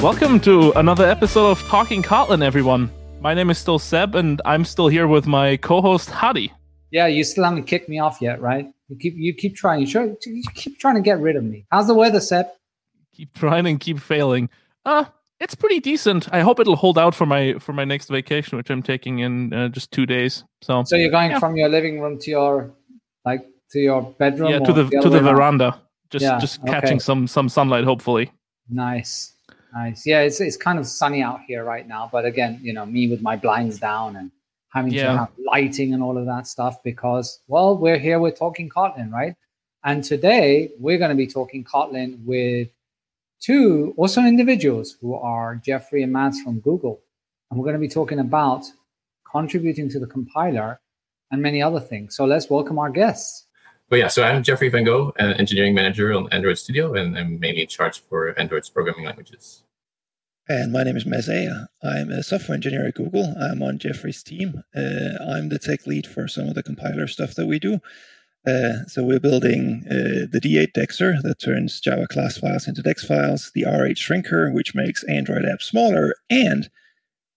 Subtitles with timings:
[0.00, 2.88] Welcome to another episode of Talking Kotlin, everyone.
[3.20, 6.52] My name is still Seb, and I'm still here with my co-host Hadi.
[6.92, 8.72] Yeah, you still haven't kicked me off yet, right?
[8.88, 9.80] You keep you keep trying.
[9.80, 11.66] You, sure, you keep trying to get rid of me.
[11.72, 12.46] How's the weather, Seb?
[13.12, 14.48] Keep trying and keep failing.
[14.84, 15.06] Uh,
[15.40, 16.32] it's pretty decent.
[16.32, 19.52] I hope it'll hold out for my for my next vacation, which I'm taking in
[19.52, 20.44] uh, just two days.
[20.62, 21.40] So, so you're going yeah.
[21.40, 22.70] from your living room to your
[23.24, 24.52] like to your bedroom?
[24.52, 25.82] Yeah, to the, the to the veranda.
[26.08, 26.98] Just yeah, just catching okay.
[27.00, 28.30] some some sunlight, hopefully.
[28.70, 29.34] Nice.
[29.72, 30.06] Nice.
[30.06, 33.08] Yeah, it's it's kind of sunny out here right now, but again, you know, me
[33.08, 34.30] with my blinds down and
[34.70, 35.12] having yeah.
[35.12, 38.18] to have lighting and all of that stuff because, well, we're here.
[38.18, 39.34] We're talking Kotlin, right?
[39.84, 42.68] And today we're going to be talking Kotlin with
[43.40, 47.00] two awesome individuals who are Jeffrey and Mads from Google,
[47.50, 48.64] and we're going to be talking about
[49.30, 50.80] contributing to the compiler
[51.30, 52.16] and many other things.
[52.16, 53.44] So let's welcome our guests.
[53.90, 57.40] But yeah, so I'm Jeffrey Van Gogh, an engineering manager on Android Studio, and I'm
[57.40, 59.62] mainly in charge for Android's programming languages.
[60.50, 61.68] And my name is Ager.
[61.82, 63.34] I'm a software engineer at Google.
[63.38, 64.62] I'm on Jeffrey's team.
[64.74, 67.80] Uh, I'm the tech lead for some of the compiler stuff that we do.
[68.46, 73.04] Uh, so we're building uh, the D8 Dexer that turns Java class files into DEX
[73.04, 76.70] files, the R8 Shrinker, which makes Android apps smaller, and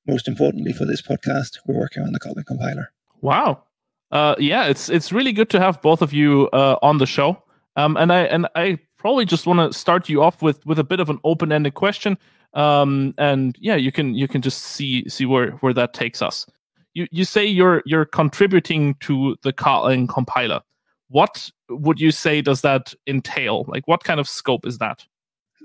[0.08, 2.94] most importantly for this podcast, we're working on the Kotlin compiler.
[3.20, 3.64] Wow,
[4.12, 7.44] uh, yeah, it's it's really good to have both of you uh, on the show.
[7.76, 10.84] Um, and I and I probably just want to start you off with with a
[10.84, 12.18] bit of an open ended question.
[12.54, 16.46] Um, and yeah, you can you can just see see where where that takes us.
[16.94, 20.62] You you say you're you're contributing to the Kotlin compiler.
[21.10, 23.66] What would you say does that entail?
[23.68, 25.06] Like, what kind of scope is that?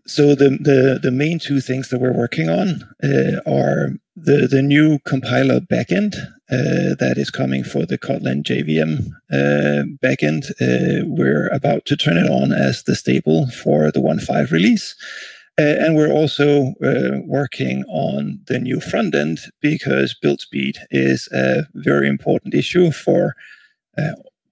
[0.06, 4.62] so the, the the main two things that we're working on uh, are the the
[4.62, 6.14] new compiler backend
[6.50, 10.50] uh, that is coming for the Kotlin JVM uh, backend.
[10.60, 14.94] Uh, we're about to turn it on as the stable for the 1.5 release.
[15.58, 21.28] Uh, and we're also uh, working on the new front end because build speed is
[21.32, 23.34] a very important issue for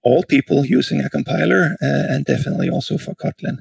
[0.01, 3.59] all people using a compiler and definitely also for Kotlin.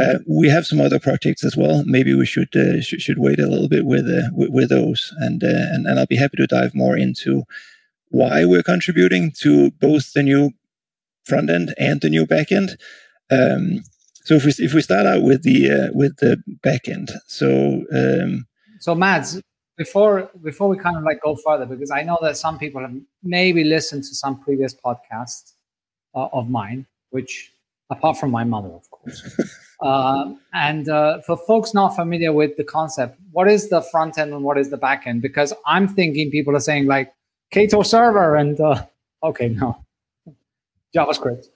[0.00, 1.82] Uh, we have some other projects as well.
[1.84, 5.12] Maybe we should uh, sh- should wait a little bit with uh, with, with, those,
[5.18, 7.42] and, uh, and and I'll be happy to dive more into
[8.08, 10.52] why we're contributing to both the new
[11.24, 12.78] front end and the new back end.
[13.30, 13.82] Um,
[14.30, 17.82] so if we if we start out with the uh, with the back end, so
[17.92, 18.46] um,
[18.78, 19.42] so Mads,
[19.76, 22.94] before before we kind of like go further, because I know that some people have
[23.24, 25.54] maybe listened to some previous podcasts
[26.14, 27.52] uh, of mine, which
[27.90, 29.20] apart from my mother, of course.
[29.82, 34.32] Uh, and uh, for folks not familiar with the concept, what is the front end
[34.32, 35.22] and what is the back end?
[35.22, 37.12] Because I'm thinking people are saying like
[37.52, 38.86] Ktor server and uh,
[39.24, 39.84] okay, no,
[40.96, 41.46] JavaScript.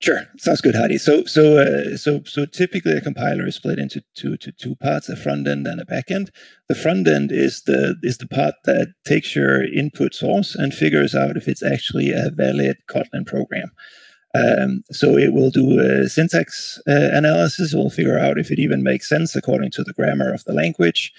[0.00, 0.96] Sure, sounds good, Hadi.
[0.96, 5.08] So, so, uh, so, so typically a compiler is split into two to two parts:
[5.08, 6.30] a front end and a back end.
[6.68, 11.16] The front end is the is the part that takes your input source and figures
[11.16, 13.72] out if it's actually a valid Kotlin program.
[14.36, 17.74] Um, so it will do a syntax uh, analysis.
[17.74, 20.52] It will figure out if it even makes sense according to the grammar of the
[20.52, 21.12] language,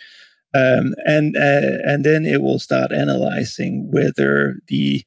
[0.54, 5.04] um, and uh, and then it will start analyzing whether the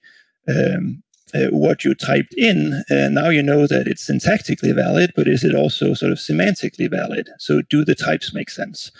[0.46, 1.02] um,
[1.34, 2.84] uh, what you typed in.
[2.90, 6.90] Uh, now you know that it's syntactically valid, but is it also sort of semantically
[6.90, 7.28] valid?
[7.38, 8.90] So do the types make sense?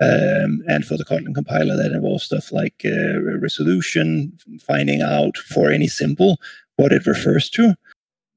[0.00, 5.70] Um, and for the Kotlin compiler, that involves stuff like uh, resolution, finding out for
[5.70, 6.38] any symbol
[6.76, 7.74] what it refers to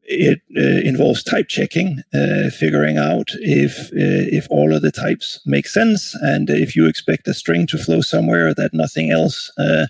[0.06, 5.40] it uh, involves type checking, uh, figuring out if uh, if all of the types
[5.46, 9.88] make sense, and if you expect a string to flow somewhere that nothing else uh,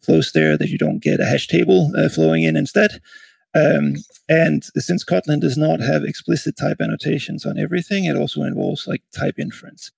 [0.00, 3.00] flows there, that you don't get a hash table uh, flowing in instead.
[3.54, 3.96] Um,
[4.28, 9.02] and since Kotlin does not have explicit type annotations on everything, it also involves like
[9.14, 9.90] type inference.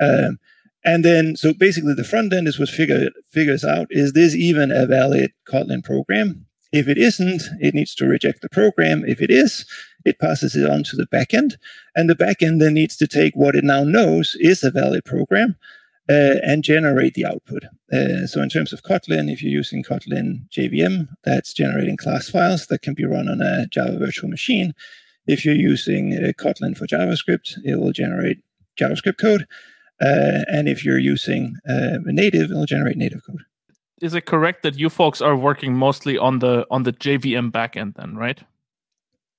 [0.00, 0.38] Um,
[0.84, 4.70] and then, so basically, the front end is what figure, figures out is this even
[4.70, 6.46] a valid Kotlin program?
[6.76, 9.02] If it isn't, it needs to reject the program.
[9.06, 9.64] If it is,
[10.04, 11.56] it passes it on to the backend.
[11.94, 15.56] And the backend then needs to take what it now knows is a valid program
[16.06, 17.64] uh, and generate the output.
[17.90, 22.66] Uh, so, in terms of Kotlin, if you're using Kotlin JVM, that's generating class files
[22.66, 24.74] that can be run on a Java virtual machine.
[25.26, 28.42] If you're using uh, Kotlin for JavaScript, it will generate
[28.78, 29.46] JavaScript code.
[29.98, 33.44] Uh, and if you're using uh, native, it'll generate native code
[34.00, 37.96] is it correct that you folks are working mostly on the on the JVM backend
[37.96, 38.40] then, right?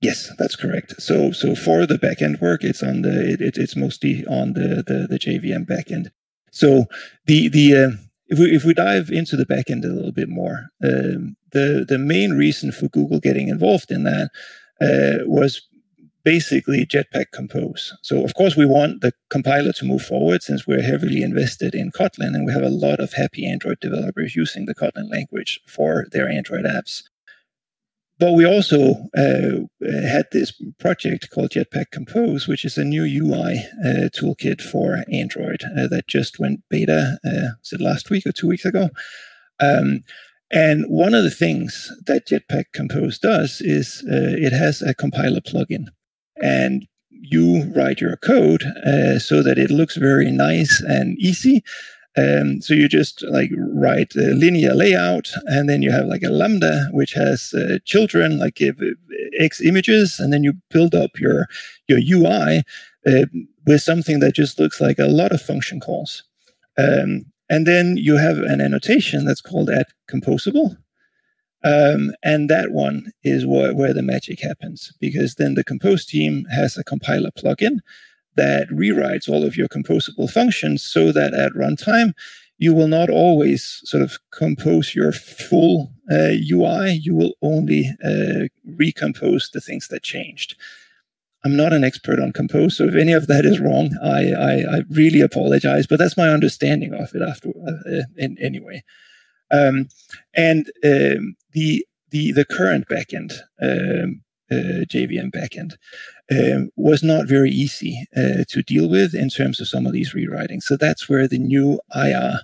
[0.01, 1.01] Yes, that's correct.
[1.01, 4.83] So so for the backend work, it's on the it, it, it's mostly on the,
[4.86, 6.12] the the JVM backend.
[6.51, 6.86] So
[7.25, 10.69] the the uh, if we if we dive into the backend a little bit more,
[10.83, 14.30] um, the the main reason for Google getting involved in that
[14.81, 15.62] uh, was
[16.27, 17.97] basically Jetpack Compose.
[18.01, 21.89] So, of course, we want the compiler to move forward since we're heavily invested in
[21.89, 26.06] Kotlin and we have a lot of happy Android developers using the Kotlin language for
[26.12, 27.03] their Android apps.
[28.19, 33.63] But we also uh, had this project called Jetpack Compose, which is a new UI
[33.85, 38.33] uh, toolkit for Android uh, that just went beta, uh, was it last week or
[38.33, 38.89] two weeks ago?
[39.62, 40.01] Um,
[40.51, 45.39] and one of the things that Jetpack Compose does is uh, it has a compiler
[45.39, 45.85] plugin.
[46.42, 51.63] And you write your code uh, so that it looks very nice and easy.
[52.18, 56.31] Um, so you just like write a linear layout, and then you have like a
[56.31, 58.95] lambda which has uh, children, like give uh,
[59.39, 61.45] x images, and then you build up your
[61.88, 62.63] your UI
[63.06, 63.25] uh,
[63.68, 66.24] with something that just looks like a lot of function calls.
[66.78, 70.78] Um, and then you have an annotation that's called at composable.
[71.68, 76.46] Um, and that one is wh- where the magic happens because then the compose team
[76.46, 77.80] has a compiler plugin
[78.36, 82.14] that rewrites all of your composable functions so that at runtime
[82.58, 87.00] you will not always sort of compose your full uh, UI.
[87.02, 90.56] You will only uh, recompose the things that changed.
[91.44, 94.78] I'm not an expert on compose, so if any of that is wrong, I, I,
[94.78, 95.86] I really apologize.
[95.86, 98.84] But that's my understanding of it after, uh, in, anyway.
[99.51, 99.88] Um,
[100.35, 104.21] and um, the the the current backend, um,
[104.51, 105.73] uh, JVM backend,
[106.31, 110.13] um, was not very easy uh, to deal with in terms of some of these
[110.13, 110.63] rewritings.
[110.63, 112.39] So that's where the new IR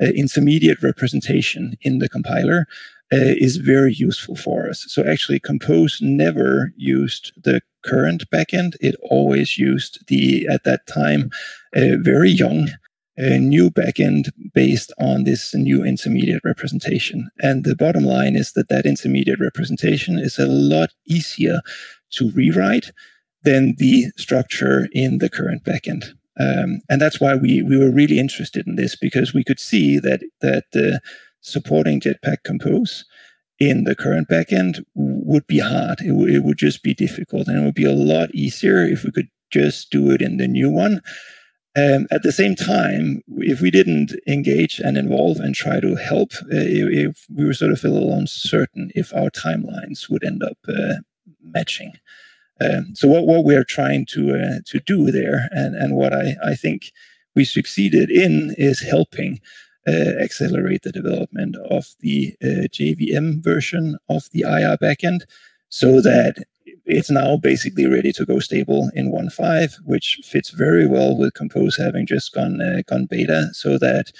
[0.00, 2.66] uh, intermediate representation in the compiler
[3.12, 4.84] uh, is very useful for us.
[4.88, 8.76] So actually, Compose never used the current backend.
[8.80, 11.30] It always used the at that time
[11.74, 12.68] uh, very young
[13.16, 17.30] a new backend based on this new intermediate representation.
[17.38, 21.60] And the bottom line is that that intermediate representation is a lot easier
[22.12, 22.92] to rewrite
[23.42, 26.04] than the structure in the current backend.
[26.38, 29.98] Um, and that's why we, we were really interested in this because we could see
[30.00, 30.98] that that uh,
[31.40, 33.04] supporting Jetpack Compose
[33.58, 36.00] in the current backend would be hard.
[36.00, 39.04] It, w- it would just be difficult, and it would be a lot easier if
[39.04, 41.00] we could just do it in the new one.
[41.76, 46.32] Um, at the same time, if we didn't engage and involve and try to help,
[46.44, 50.56] uh, if we were sort of a little uncertain if our timelines would end up
[50.66, 50.94] uh,
[51.42, 51.92] matching.
[52.60, 56.36] Um, so what, what we're trying to uh, to do there, and, and what I,
[56.42, 56.92] I think
[57.34, 59.40] we succeeded in, is helping
[59.86, 65.24] uh, accelerate the development of the uh, JVM version of the IR backend,
[65.68, 66.44] so that
[66.86, 71.76] it's now basically ready to go stable in 1.5, which fits very well with Compose
[71.76, 74.12] having just gone uh, gone beta, so that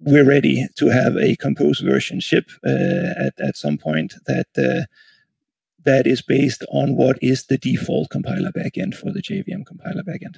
[0.00, 4.86] we're ready to have a Compose version ship uh, at at some point that uh,
[5.84, 10.36] that is based on what is the default compiler backend for the JVM compiler backend.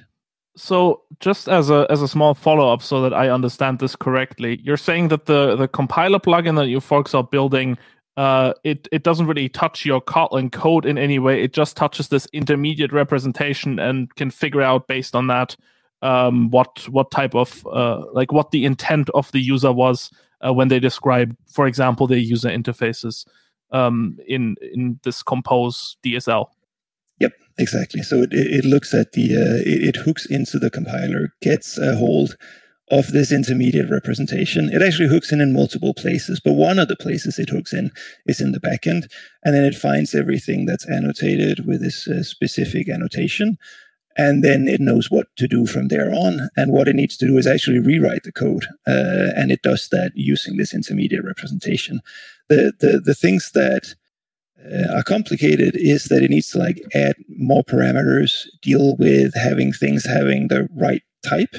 [0.55, 4.59] So, just as a as a small follow up, so that I understand this correctly,
[4.63, 7.77] you're saying that the the compiler plugin that you folks are building
[8.17, 11.41] uh, it it doesn't really touch your Kotlin code in any way.
[11.41, 15.55] It just touches this intermediate representation and can figure out based on that
[16.01, 20.11] um, what what type of uh, like what the intent of the user was
[20.45, 23.25] uh, when they describe, for example, their user interfaces
[23.71, 26.47] um, in in this compose DSL.
[27.19, 28.01] Yep, exactly.
[28.01, 31.95] So it, it looks at the uh, it, it hooks into the compiler, gets a
[31.95, 32.35] hold
[32.91, 34.69] of this intermediate representation.
[34.69, 37.89] It actually hooks in in multiple places, but one of the places it hooks in
[38.25, 39.09] is in the backend,
[39.43, 43.57] and then it finds everything that's annotated with this uh, specific annotation,
[44.17, 46.49] and then it knows what to do from there on.
[46.57, 49.87] And what it needs to do is actually rewrite the code, uh, and it does
[49.89, 52.01] that using this intermediate representation.
[52.49, 53.95] The the the things that
[54.69, 59.71] uh, are complicated is that it needs to like add more parameters, deal with having
[59.71, 61.55] things having the right type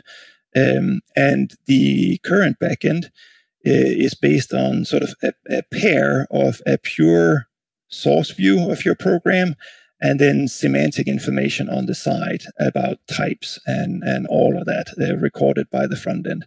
[0.57, 3.07] um, and the current backend
[3.65, 7.47] uh, is based on sort of a, a, pair of a pure
[7.89, 9.55] source view of your program
[10.01, 15.17] and then semantic information on the side about types and, and all of that uh,
[15.17, 16.45] recorded by the front end.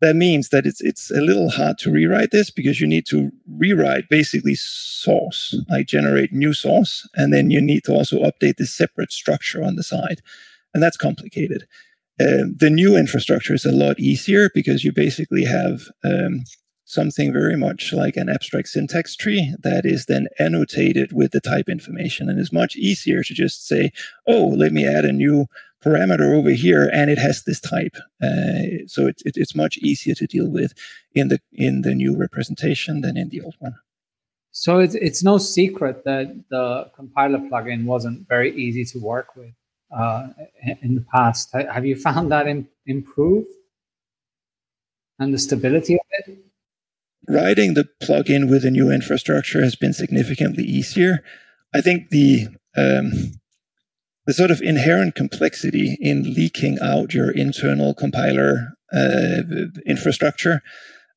[0.00, 3.32] That means that it's it's a little hard to rewrite this because you need to
[3.48, 8.74] rewrite basically source, like generate new source, and then you need to also update this
[8.74, 10.20] separate structure on the side.
[10.74, 11.66] And that's complicated.
[12.18, 16.44] Uh, the new infrastructure is a lot easier because you basically have um,
[16.86, 21.68] something very much like an abstract syntax tree that is then annotated with the type
[21.68, 23.90] information and it's much easier to just say,
[24.26, 25.46] oh, let me add a new
[25.84, 27.96] parameter over here and it has this type.
[28.22, 30.72] Uh, so it, it, it's much easier to deal with
[31.14, 33.74] in the in the new representation than in the old one.
[34.52, 39.52] So it's it's no secret that the compiler plugin wasn't very easy to work with
[39.94, 40.28] uh,
[40.82, 41.52] in the past.
[41.52, 43.50] Have you found that Im- improved
[45.18, 46.38] and the stability of it?
[47.28, 51.24] Writing the plugin with a new infrastructure has been significantly easier.
[51.74, 53.10] I think the um,
[54.26, 59.42] the sort of inherent complexity in leaking out your internal compiler uh,
[59.86, 60.62] infrastructure.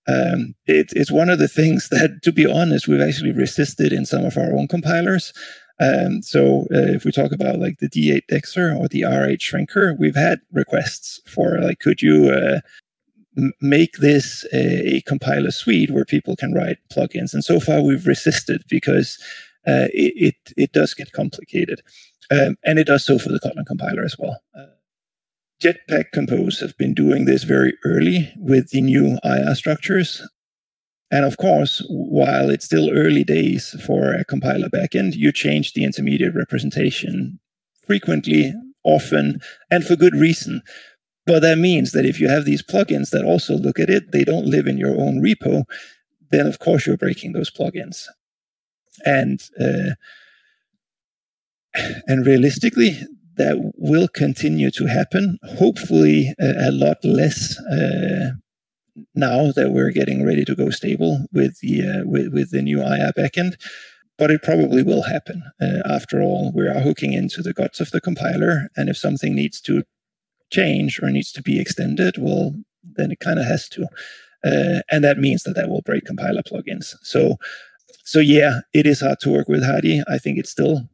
[0.07, 4.05] Um, it, it's one of the things that, to be honest, we've actually resisted in
[4.05, 5.33] some of our own compilers.
[5.79, 9.97] Um, so uh, if we talk about like the D8 Dexer or the R8 Shrinker,
[9.97, 12.59] we've had requests for like, could you uh,
[13.61, 17.33] make this a, a, compiler suite where people can write plugins?
[17.33, 19.17] And so far we've resisted because
[19.65, 21.81] uh, it, it, it does get complicated.
[22.31, 24.41] Um, and it does so for the Kotlin compiler as well.
[24.55, 24.65] Uh,
[25.61, 30.21] Jetpack Compose have been doing this very early with the new IR structures.
[31.11, 35.83] And of course, while it's still early days for a compiler backend, you change the
[35.83, 37.39] intermediate representation
[37.85, 39.39] frequently, often,
[39.71, 40.61] and for good reason.
[41.25, 44.23] But that means that if you have these plugins that also look at it, they
[44.23, 45.63] don't live in your own repo,
[46.31, 48.05] then of course you're breaking those plugins.
[49.05, 49.95] And uh,
[52.07, 52.99] and realistically,
[53.37, 55.37] that will continue to happen.
[55.57, 58.31] Hopefully, a, a lot less uh,
[59.15, 62.81] now that we're getting ready to go stable with the uh, with, with the new
[62.81, 63.55] IR backend.
[64.17, 65.43] But it probably will happen.
[65.61, 69.33] Uh, after all, we are hooking into the guts of the compiler, and if something
[69.33, 69.83] needs to
[70.51, 72.53] change or needs to be extended, well,
[72.83, 73.83] then it kind of has to,
[74.43, 76.95] uh, and that means that that will break compiler plugins.
[77.01, 77.37] So,
[78.03, 80.03] so yeah, it is hard to work with Hadi.
[80.07, 80.89] I think it's still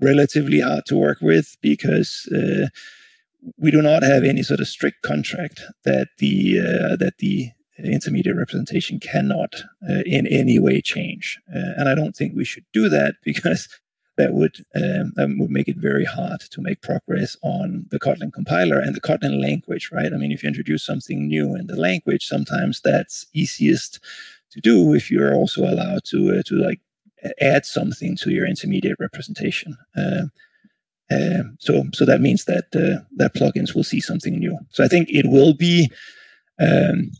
[0.00, 2.68] relatively hard to work with because uh,
[3.58, 8.36] we do not have any sort of strict contract that the uh, that the intermediate
[8.36, 9.54] representation cannot
[9.88, 11.40] uh, in any way change.
[11.54, 13.68] Uh, and I don't think we should do that because
[14.16, 18.32] that would um, that would make it very hard to make progress on the Kotlin
[18.32, 20.12] compiler and the Kotlin language, right?
[20.12, 23.98] I mean, if you introduce something new in the language, sometimes that's easiest
[24.52, 26.80] to do if you're also allowed to uh, to like
[27.40, 29.76] add something to your intermediate representation.
[29.96, 30.26] Uh,
[31.10, 34.58] uh, so, so that means that uh, that plugins will see something new.
[34.70, 35.90] So I think it will be.
[36.60, 37.10] Um,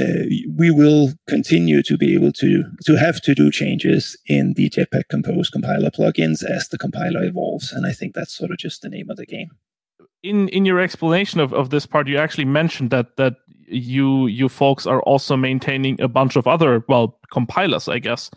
[0.00, 0.26] uh,
[0.56, 5.08] we will continue to be able to to have to do changes in the Jetpack
[5.10, 8.88] Compose compiler plugins as the compiler evolves, and I think that's sort of just the
[8.88, 9.50] name of the game.
[10.22, 13.34] In in your explanation of, of this part, you actually mentioned that that
[13.66, 18.30] you you folks are also maintaining a bunch of other well compilers, I guess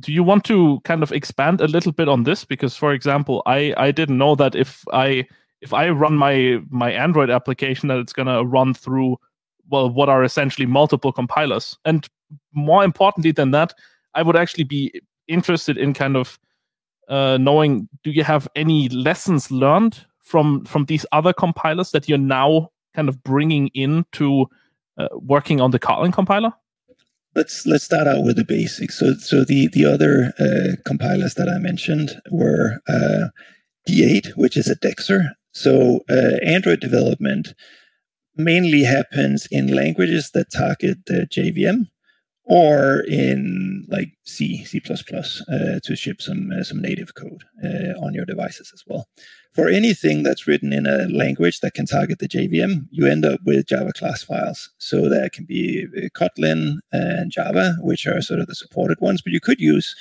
[0.00, 2.44] do you want to kind of expand a little bit on this?
[2.44, 5.26] Because for example i i didn't know that if i
[5.60, 9.16] if i run my my android application that it's going to run through
[9.70, 11.78] well what are essentially multiple compilers.
[11.84, 12.06] And
[12.52, 13.74] more importantly than that
[14.14, 14.92] i would actually be
[15.28, 16.38] interested in kind of
[17.08, 22.18] uh, knowing do you have any lessons learned from from these other compilers that you're
[22.18, 24.46] now kind of bringing into
[24.96, 26.52] uh, working on the kotlin compiler
[27.34, 28.98] let's let's start out with the basics.
[28.98, 33.28] So so the the other uh, compilers that I mentioned were uh,
[33.88, 35.30] D8, which is a Dexer.
[35.52, 37.54] So uh, Android development
[38.36, 41.88] mainly happens in languages that target the JVM
[42.44, 48.12] or in like C, C++ uh, to ship some uh, some native code uh, on
[48.12, 49.08] your devices as well.
[49.54, 53.40] For anything that's written in a language that can target the JVM, you end up
[53.46, 54.70] with Java class files.
[54.78, 59.22] So that can be uh, Kotlin and Java, which are sort of the supported ones,
[59.22, 59.94] but you could use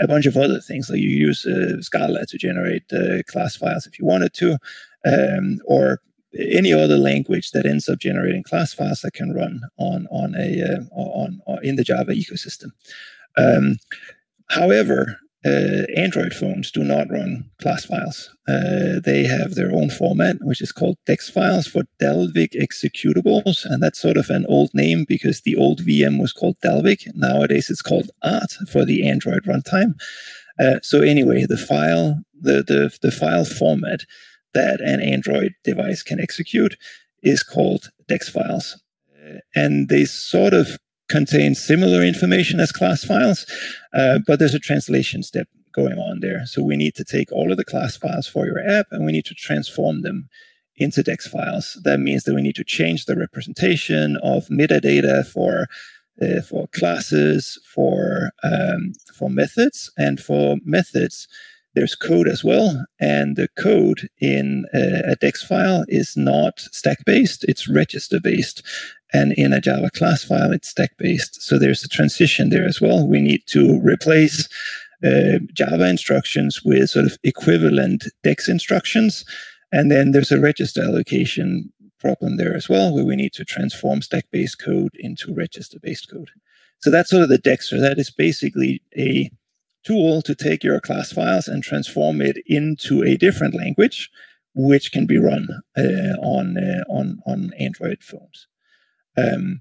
[0.00, 0.88] a bunch of other things.
[0.88, 4.58] Like you use uh, Scala to generate uh, class files if you wanted to,
[5.04, 6.00] um, or
[6.38, 10.62] any other language that ends up generating class files that can run on on a
[10.62, 12.70] uh, on, on, in the Java ecosystem.
[13.36, 13.76] Um,
[14.50, 18.30] however, uh, Android phones do not run class files.
[18.48, 23.82] Uh, they have their own format, which is called DEX files for Dalvik executables, and
[23.82, 27.08] that's sort of an old name because the old VM was called Dalvik.
[27.14, 29.94] Nowadays, it's called ART for the Android runtime.
[30.60, 34.04] Uh, so anyway, the file the the, the file format
[34.54, 36.76] that an Android device can execute
[37.22, 38.80] is called DEX files.
[39.54, 40.78] And they sort of
[41.08, 43.46] contain similar information as class files,
[43.92, 46.46] uh, but there's a translation step going on there.
[46.46, 49.12] So we need to take all of the class files for your app and we
[49.12, 50.28] need to transform them
[50.76, 51.78] into DEX files.
[51.84, 55.66] That means that we need to change the representation of metadata for
[56.20, 61.26] uh, for classes, for um, for methods, and for methods
[61.74, 67.04] there's code as well, and the code in a, a DEX file is not stack
[67.04, 68.62] based; it's register based,
[69.12, 71.42] and in a Java class file, it's stack based.
[71.42, 73.06] So there's a transition there as well.
[73.06, 74.48] We need to replace
[75.04, 79.24] uh, Java instructions with sort of equivalent DEX instructions,
[79.70, 84.02] and then there's a register allocation problem there as well, where we need to transform
[84.02, 86.30] stack based code into register based code.
[86.80, 87.80] So that's sort of the Dexer.
[87.80, 89.30] That is basically a
[89.84, 94.10] tool to take your class files and transform it into a different language,
[94.54, 98.46] which can be run uh, on uh, on on Android phones.
[99.16, 99.60] Um,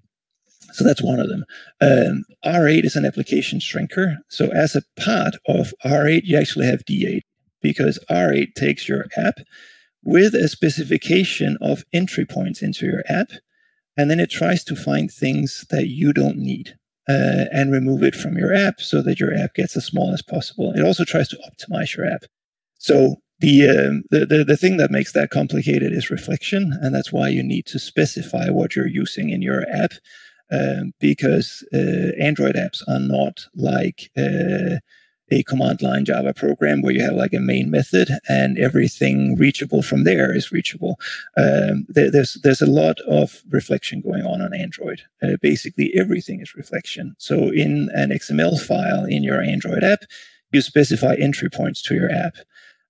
[0.73, 1.43] so that's one of them.
[1.81, 4.17] Um, R8 is an application shrinker.
[4.29, 7.21] So as a part of R8, you actually have D8
[7.61, 9.39] because R8 takes your app
[10.03, 13.31] with a specification of entry points into your app,
[13.97, 16.75] and then it tries to find things that you don't need
[17.11, 20.21] uh, and remove it from your app so that your app gets as small as
[20.33, 20.71] possible.
[20.77, 22.23] It also tries to optimize your app.
[22.79, 22.95] So
[23.39, 27.27] the, um, the, the the thing that makes that complicated is reflection, and that's why
[27.29, 29.93] you need to specify what you're using in your app,
[30.57, 34.77] um, because uh, Android apps are not like uh,
[35.31, 39.81] a command line Java program where you have like a main method and everything reachable
[39.81, 40.99] from there is reachable.
[41.37, 45.03] Um, there, there's there's a lot of reflection going on on Android.
[45.23, 47.15] Uh, basically, everything is reflection.
[47.17, 50.03] So in an XML file in your Android app,
[50.51, 52.35] you specify entry points to your app.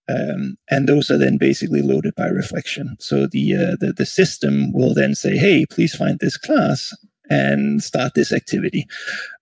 [0.09, 2.97] Um, and those are then basically loaded by reflection.
[2.99, 6.93] So the, uh, the the system will then say, "Hey, please find this class
[7.31, 8.85] and start this activity.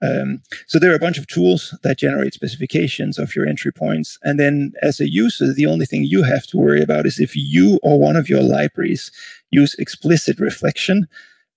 [0.04, 4.20] Um, so there are a bunch of tools that generate specifications of your entry points.
[4.22, 7.36] And then as a user, the only thing you have to worry about is if
[7.36, 9.12] you or one of your libraries
[9.50, 11.08] use explicit reflection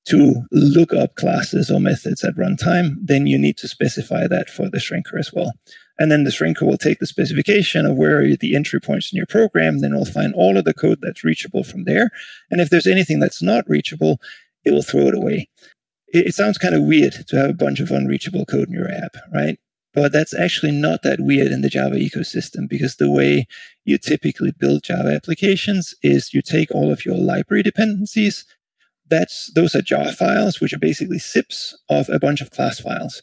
[0.07, 4.71] to look up classes or methods at runtime, then you need to specify that for
[4.71, 5.53] the shrinker as well.
[5.99, 9.19] And then the shrinker will take the specification of where are the entry points in
[9.19, 12.09] your program, then it'll find all of the code that's reachable from there.
[12.51, 14.19] And if there's anything that's not reachable,
[14.65, 15.49] it will throw it away
[16.13, 18.91] it, it sounds kind of weird to have a bunch of unreachable code in your
[18.91, 19.59] app, right?
[19.95, 23.47] But that's actually not that weird in the Java ecosystem because the way
[23.85, 28.47] you typically build Java applications is you take all of your library dependencies.
[29.09, 33.23] That's those are jar files, which are basically zips of a bunch of class files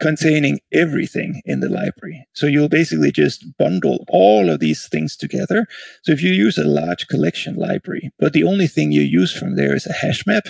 [0.00, 2.26] containing everything in the library.
[2.32, 5.66] So you'll basically just bundle all of these things together.
[6.04, 9.56] So if you use a large collection library, but the only thing you use from
[9.56, 10.46] there is a hash map,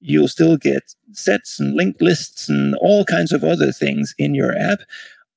[0.00, 4.56] you'll still get sets and linked lists and all kinds of other things in your
[4.56, 4.80] app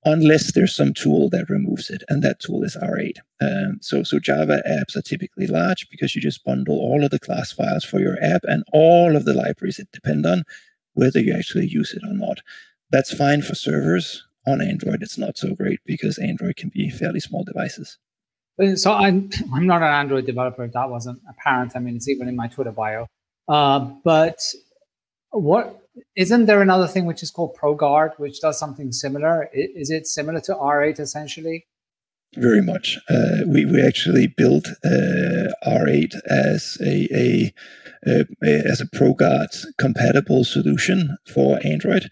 [0.03, 4.19] unless there's some tool that removes it and that tool is r8 um, so so
[4.19, 7.99] java apps are typically large because you just bundle all of the class files for
[7.99, 10.43] your app and all of the libraries that depend on
[10.93, 12.41] whether you actually use it or not.
[12.91, 15.01] That's fine for servers on android.
[15.01, 17.97] It's not so great because android can be fairly small devices.
[18.75, 20.67] So i'm i'm not an android developer.
[20.67, 21.73] That wasn't apparent.
[21.75, 23.07] I mean it's even in my twitter bio
[23.47, 24.39] uh, but
[25.31, 25.81] what
[26.15, 29.49] isn't there another thing which is called ProGuard, which does something similar?
[29.53, 31.67] Is it similar to R8 essentially?
[32.35, 32.97] Very much.
[33.09, 37.53] Uh, we we actually built uh, R8 as a, a,
[38.07, 42.09] a, a as a ProGuard compatible solution for Android.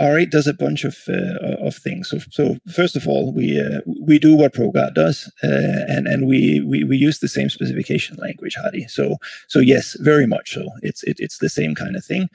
[0.00, 2.08] R8 does a bunch of uh, of things.
[2.08, 6.26] So, so first of all, we uh, we do what ProGuard does, uh, and and
[6.26, 8.86] we, we we use the same specification language, Hadi.
[8.88, 9.16] So
[9.48, 10.66] so yes, very much so.
[10.82, 12.28] It's it, it's the same kind of thing.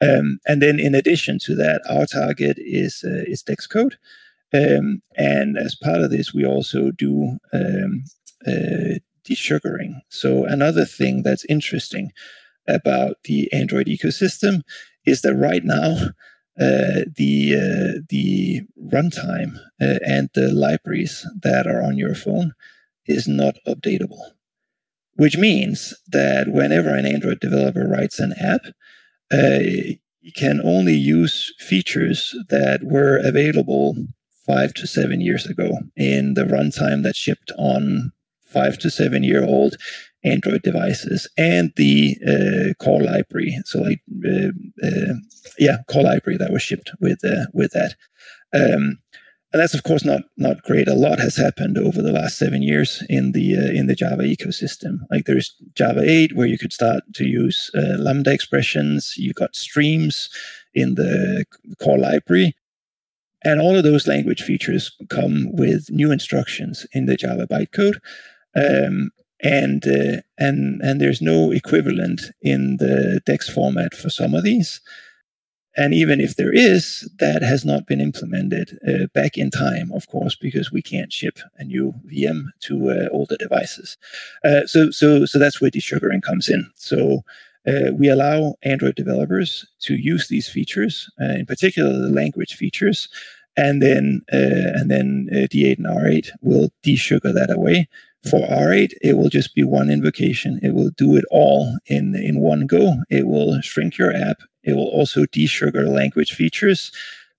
[0.00, 3.96] Um, and then in addition to that, our target is uh, is Dex code,
[4.52, 8.04] um, and as part of this, we also do um,
[8.46, 10.00] uh, desugaring.
[10.08, 12.12] So another thing that's interesting
[12.66, 14.62] about the Android ecosystem
[15.06, 16.10] is that right now
[16.56, 18.62] the uh, the
[18.92, 22.52] runtime uh, and the libraries that are on your phone
[23.06, 24.32] is not updatable,
[25.14, 28.62] which means that whenever an Android developer writes an app,
[29.30, 33.94] he can only use features that were available
[34.46, 38.12] five to seven years ago in the runtime that shipped on
[38.42, 39.76] five to seven year old
[40.24, 43.58] Android devices and the uh, core library.
[43.64, 44.48] So like, uh,
[44.82, 45.14] uh,
[45.58, 47.94] yeah, core library that was shipped with uh, with that.
[48.54, 48.98] Um,
[49.52, 50.88] and that's of course not not great.
[50.88, 54.24] A lot has happened over the last seven years in the uh, in the Java
[54.24, 54.98] ecosystem.
[55.12, 59.14] Like there's Java 8, where you could start to use uh, Lambda expressions.
[59.16, 60.28] You got streams
[60.74, 61.44] in the
[61.80, 62.56] core library.
[63.44, 67.98] And all of those language features come with new instructions in the Java bytecode.
[68.56, 69.10] Um,
[69.44, 74.80] and uh, and and there's no equivalent in the DEX format for some of these.
[75.76, 80.06] and even if there is, that has not been implemented uh, back in time, of
[80.06, 83.96] course, because we can't ship a new VM to uh, older devices.
[84.44, 86.70] Uh, so, so, so that's where desugaring comes in.
[86.74, 87.22] So.
[87.66, 93.08] Uh, we allow Android developers to use these features, uh, in particular the language features,
[93.56, 97.88] and then and then D8 and R8 will desugar that away.
[98.30, 100.58] For R8, it will just be one invocation.
[100.62, 102.96] It will do it all in in one go.
[103.10, 106.90] It will shrink your app it will also desugar language features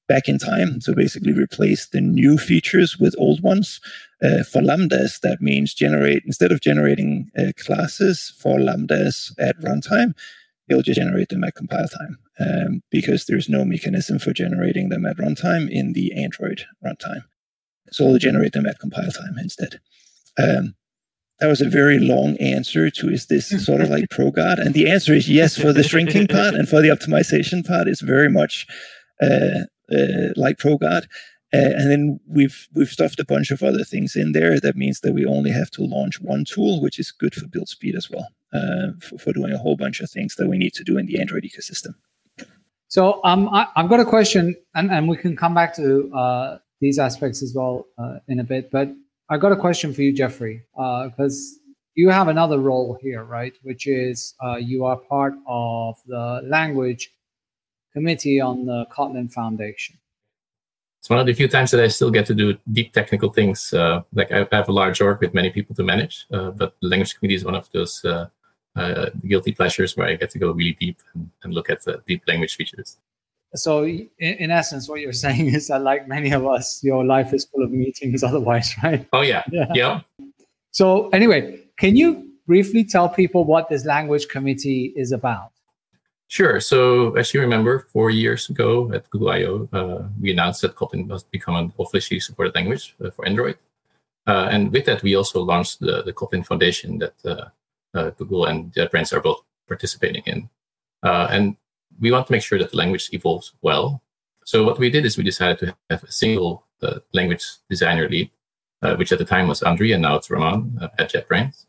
[0.08, 0.80] back in time.
[0.82, 3.82] So basically replace the new features with old ones.
[4.24, 10.13] Uh, for lambdas, that means generate, instead of generating uh, classes for lambdas at runtime,
[10.69, 15.06] it'll just generate them at compile time um, because there's no mechanism for generating them
[15.06, 17.24] at runtime in the Android runtime.
[17.91, 19.80] So it'll generate them at compile time instead.
[20.38, 20.76] Um,
[21.39, 24.60] that was a very long answer to is this sort of like ProGuard?
[24.60, 28.02] And the answer is yes for the shrinking part and for the optimization part, it's
[28.02, 28.65] very much
[29.21, 31.08] uh, uh, like ProGuard.
[31.54, 34.60] Uh, and then we've we've stuffed a bunch of other things in there.
[34.60, 37.69] That means that we only have to launch one tool, which is good for build
[37.69, 40.74] speed as well, uh, for, for doing a whole bunch of things that we need
[40.74, 41.93] to do in the Android ecosystem.
[42.88, 46.58] So um, I, have got a question, and, and we can come back to uh,
[46.82, 48.71] these aspects as well uh, in a bit.
[48.71, 48.89] But
[49.30, 53.54] I got a question for you, Jeffrey, because uh, you have another role here, right?
[53.64, 57.12] Which is uh, you are part of the language
[57.92, 59.98] committee on the Kotlin Foundation.
[61.00, 63.74] It's one of the few times that I still get to do deep technical things.
[63.74, 66.88] Uh, like I have a large org with many people to manage, uh, but the
[66.88, 68.28] language committee is one of those uh,
[68.76, 72.02] uh, guilty pleasures where I get to go really deep and, and look at the
[72.08, 72.98] deep language features
[73.56, 77.34] so in, in, essence what you're saying is that like many of us your life
[77.34, 79.08] is full of meetings otherwise right?
[79.13, 79.44] Oh yeah.
[79.52, 80.02] Yeah, yeah.
[80.72, 85.52] so anyway can you briefly tell people what this language committee is about?
[86.28, 86.60] Sure.
[86.60, 91.08] So as you remember four years ago at google i/o uh, we announced that kotlin
[91.08, 93.58] must become an officially supported language uh, for android.
[94.28, 97.46] Uh, and with that we also launched the, the kotlin foundation that uh,
[97.94, 100.50] uh, google and JetBrains are both participating in.
[101.04, 101.56] Uh, and
[101.99, 104.01] we want to make sure that the language evolves well.
[104.45, 108.29] So what we did is we decided to have a single uh, language designer lead,
[108.81, 111.65] uh, which at the time was Andrea, and now it's Roman uh, at JetBrains.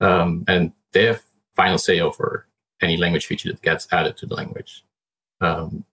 [0.00, 1.22] Um, and they have
[1.54, 2.46] final say over
[2.82, 4.84] any language feature that gets added to the language.
[5.40, 5.84] Um,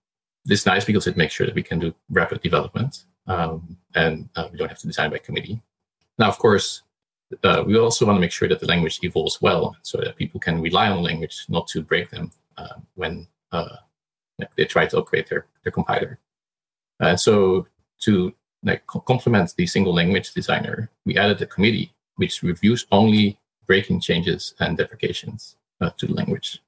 [0.44, 4.28] this is nice because it makes sure that we can do rapid development um, and
[4.36, 5.60] uh, we don't have to design by committee.
[6.18, 6.82] Now, of course,
[7.42, 10.38] uh, we also want to make sure that the language evolves well so that people
[10.38, 13.76] can rely on language, not to break them uh, when uh,
[14.56, 16.18] they try to upgrade their, their compiler.
[17.00, 17.66] And so
[18.00, 24.00] to like complement the single language designer, we added a committee which reviews only breaking
[24.00, 26.62] changes and deprecations uh, to the language.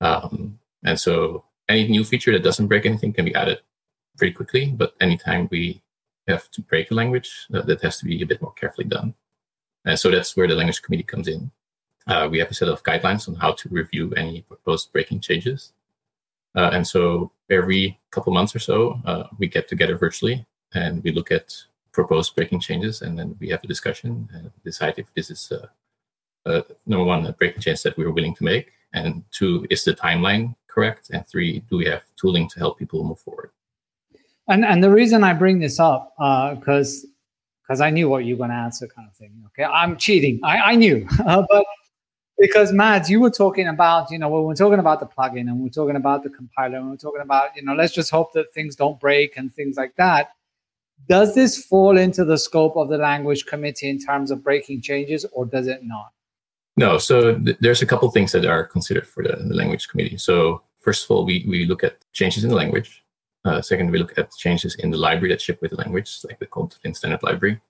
[0.00, 3.60] Um, and so any new feature that doesn't break anything can be added
[4.16, 5.82] pretty quickly, but anytime we
[6.26, 9.14] have to break a language, uh, that has to be a bit more carefully done.
[9.84, 11.50] And so that's where the language committee comes in.
[12.06, 15.72] Uh, we have a set of guidelines on how to review any proposed breaking changes.
[16.56, 21.12] Uh, and so every couple months or so, uh, we get together virtually and we
[21.12, 21.54] look at
[21.92, 25.66] proposed breaking changes, and then we have a discussion and decide if this is uh,
[26.48, 29.94] uh, number one a breaking change that we're willing to make, and two is the
[29.94, 33.50] timeline correct, and three do we have tooling to help people move forward.
[34.48, 36.14] And and the reason I bring this up
[36.58, 37.04] because.
[37.04, 37.08] Uh,
[37.62, 39.30] because I knew what you were going to answer, kind of thing.
[39.46, 40.40] Okay, I'm cheating.
[40.42, 41.64] I, I knew, but
[42.40, 45.60] because Mads, you were talking about, you know, when we're talking about the plugin and
[45.60, 48.52] we're talking about the compiler and we're talking about, you know, let's just hope that
[48.54, 50.30] things don't break and things like that.
[51.08, 55.26] Does this fall into the scope of the language committee in terms of breaking changes,
[55.32, 56.12] or does it not?
[56.76, 56.98] No.
[56.98, 60.16] So th- there's a couple things that are considered for the, the, language committee.
[60.16, 63.02] So first of all, we we look at changes in the language.
[63.44, 66.38] Uh, second, we look at changes in the library that ship with the language, like
[66.38, 67.60] the Kotlin standard library.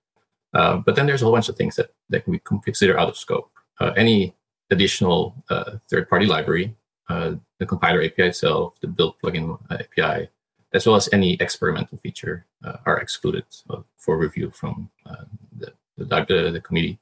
[0.53, 3.17] Uh, but then there's a whole bunch of things that, that we consider out of
[3.17, 3.51] scope.
[3.79, 4.35] Uh, any
[4.71, 6.75] additional uh, third-party library,
[7.11, 10.29] uh, the compiler API itself, the build plugin API,
[10.73, 15.25] as well as any experimental feature uh, are excluded uh, for review from uh,
[15.59, 16.99] the, the, the, the, committee.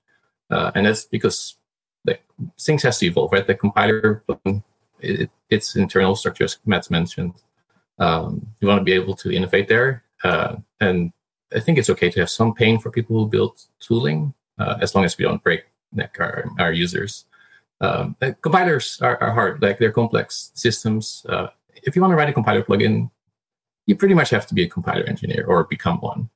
[0.50, 1.56] Uh, and that's because
[2.06, 2.24] like
[2.58, 3.46] things has to evolve, right?
[3.46, 4.24] The compiler,
[5.00, 7.34] it, its internal structure, as Mads mentioned,
[7.98, 10.04] um, you want to be able to innovate there.
[10.80, 11.12] and
[11.54, 15.04] I think it's okay to have some pain for people who build tooling, as long
[15.04, 17.26] as we don't break like our, our users.
[17.80, 21.24] Um, compilers are, are, hard, like they're complex systems.
[21.28, 23.10] Uh, if you want to write a compiler plugin,
[23.86, 26.28] you pretty much have to be a compiler engineer or become one.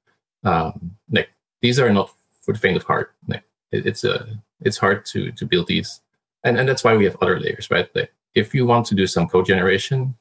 [0.44, 3.14] Um, like these are not for the faint of heart.
[3.26, 4.26] Like it, it's a uh,
[4.60, 6.00] it's hard to to build these,
[6.44, 7.88] and and that's why we have other layers, right?
[7.94, 10.14] Like if you want to do some code generation,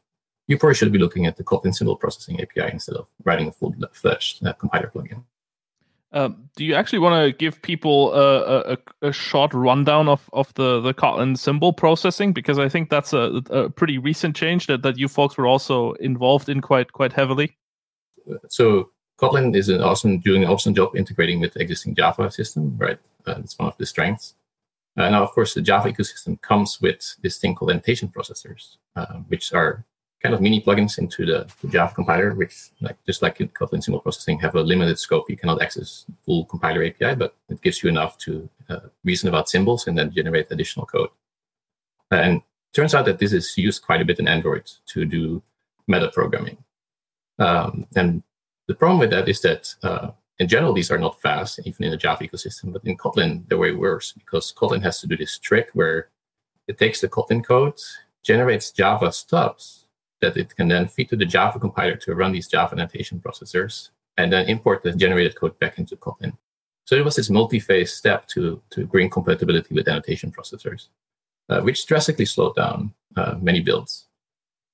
[0.47, 3.51] you probably should be looking at the Kotlin symbol processing API instead of writing a
[3.51, 5.23] full-fledged uh, compiler plugin.
[6.13, 10.53] Um, do you actually want to give people a, a, a, short rundown of, of
[10.55, 12.33] the, the Kotlin symbol processing?
[12.33, 15.93] Because I think that's a, a pretty recent change that, that you folks were also
[15.93, 17.55] involved in quite quite heavily.
[18.49, 22.99] So Kotlin is an awesome doing an awesome job integrating with existing Java system, right?
[23.25, 24.35] Uh, it's one of the strengths.
[24.97, 29.19] Uh, now, of course, the Java ecosystem comes with this thing called annotation processors, uh,
[29.29, 29.85] which are
[30.21, 33.83] kind of mini plugins into the, the, Java compiler, which, like just like in Kotlin
[33.83, 35.29] symbol processing, have a limited scope.
[35.29, 39.49] You cannot access full compiler API, but it gives you enough to uh, reason about
[39.49, 41.09] symbols and then generate additional code.
[42.11, 42.41] And
[42.73, 45.41] turns out that this is used quite a bit in Android to do
[45.87, 46.57] meta programming.
[47.39, 48.21] Um, and
[48.67, 51.91] the problem with that is that uh, in general, these are not fast, even in
[51.91, 52.73] the Java ecosystem.
[52.73, 56.09] But in Kotlin, they're way worse because Kotlin has to do this trick where
[56.67, 57.79] it takes the Kotlin code,
[58.23, 59.81] generates Java stubs
[60.21, 63.89] that it can then feed to the Java compiler to run these Java annotation processors,
[64.17, 66.37] and then import the generated code back into Kotlin.
[66.85, 70.87] So it was this multi-phase step to, to bring compatibility with annotation processors,
[71.49, 74.07] uh, which drastically slowed down uh, many builds.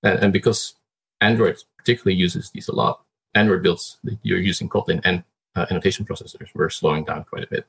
[0.03, 0.75] And, and, because
[1.21, 3.03] Android particularly uses these a lot,
[3.35, 5.23] Android builds that you're using Kotlin and
[5.55, 7.65] uh, annotation processors were slowing down quite a bit.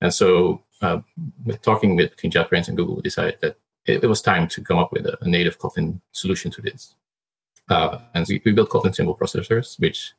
[0.00, 1.00] And so, uh,
[1.44, 4.62] with talking with between JetBrains and Google, we decided that it, it, was time to
[4.62, 6.94] come up with a, a native Kotlin solution to this.
[7.68, 10.12] Uh, and we, we, built Kotlin symbol processors, which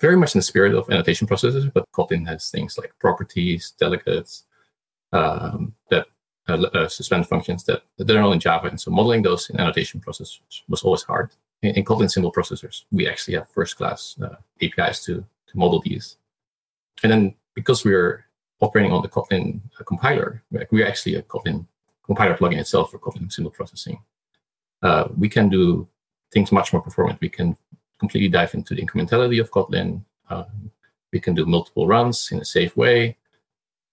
[0.00, 4.44] very much in the spirit of annotation processors, but Kotlin has things like properties, delegates,
[5.12, 6.06] um, that
[6.48, 8.66] uh, uh, suspend functions that, are all in Java.
[8.66, 11.30] And so modeling those in annotation processors was always hard.
[11.62, 16.16] In, in Kotlin symbol processors, we actually have first-class uh, APIs to, to model these.
[17.04, 18.24] And then because we're
[18.60, 21.66] operating on the Kotlin uh, compiler, we're actually a Kotlin
[22.04, 24.02] compiler plugin itself for Kotlin symbol processing.
[24.82, 25.86] Uh, we can do
[26.32, 27.20] things much more performant.
[27.20, 27.56] We can
[27.98, 30.02] completely dive into the incrementality of Kotlin.
[30.28, 30.44] Uh,
[31.12, 33.16] we can do multiple runs in a safe way.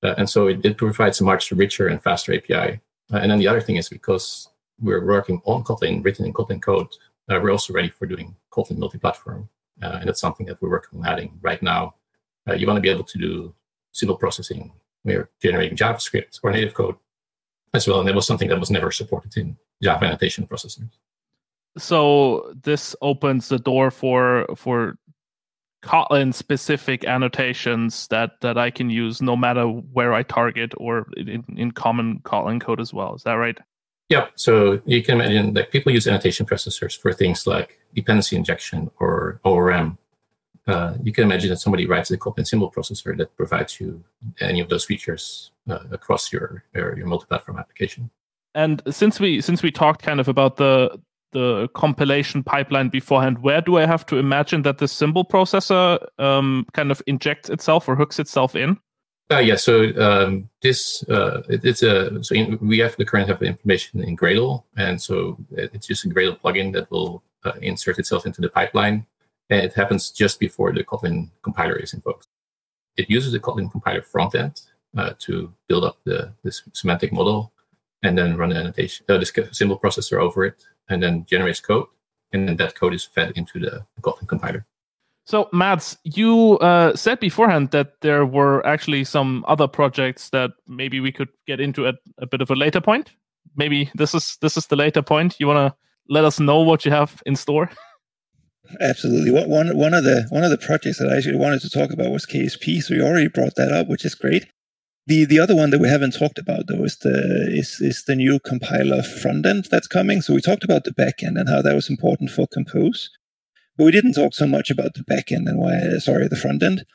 [0.02, 2.80] Uh, and so it, it, provides a much richer and faster API.
[3.14, 4.50] Uh, and then the other thing is because
[4.80, 6.88] we're working on Kotlin, written in Kotlin code,
[7.30, 9.50] uh, we're also ready for doing Kotlin multi-platform.
[9.84, 11.96] Uh, and that's something that we're working on adding right now.
[12.48, 13.54] Uh, you want to be able to do
[13.92, 14.72] symbol processing
[15.06, 16.96] we're generating JavaScript or native code
[17.74, 18.00] as well.
[18.00, 20.90] And that was something that was never supported in Java annotation processors
[21.78, 24.96] so this opens the door for for
[25.84, 31.44] Kotlin specific annotations that that I can use no matter where I target or in,
[31.56, 33.16] in common Kotlin code as well.
[33.16, 33.58] Is that right?
[34.10, 34.28] Yeah.
[34.36, 39.40] So you can imagine that people use annotation processors for things like dependency injection or
[39.44, 39.98] ORM.
[40.68, 44.04] Uh, you can imagine that somebody writes a Kotlin symbol processor that provides you
[44.42, 48.10] any of those features uh, across your, your your multi-platform application.
[48.56, 51.00] And since we since we talked kind of about the
[51.32, 56.66] the compilation pipeline beforehand, where do I have to imagine that the symbol processor um,
[56.74, 58.78] kind of injects itself or hooks itself in?
[59.32, 63.30] Uh, yeah, so um, this uh, it, it's a so in, we have the current
[63.30, 68.00] have information in Gradle, and so it's just a Gradle plugin that will uh, insert
[68.00, 69.06] itself into the pipeline,
[69.52, 72.28] and it happens just before the Kotlin compiler is invoked.
[72.98, 74.62] It uses the Kotlin compiler front end
[74.98, 77.52] uh, to build up the this semantic model,
[78.04, 81.88] and then run the annotation, uh, the symbol processor over it, and then generates code,
[82.32, 84.66] and then that code is fed into the Kotlin compiler.
[85.26, 91.00] So, Mads, you uh, said beforehand that there were actually some other projects that maybe
[91.00, 93.12] we could get into at a bit of a later point.
[93.56, 95.36] Maybe this is this is the later point.
[95.40, 97.70] You want to let us know what you have in store?
[98.82, 99.32] Absolutely.
[99.32, 102.12] One one of the one of the projects that I actually wanted to talk about
[102.12, 102.82] was KSP.
[102.82, 104.48] So you already brought that up, which is great.
[105.10, 108.16] The the other one that we haven't talked about though is the is is the
[108.16, 110.22] new compiler front end that's coming.
[110.22, 113.10] So we talked about the back end and how that was important for Compose,
[113.76, 116.62] but we didn't talk so much about the back end and why sorry the front
[116.62, 116.86] end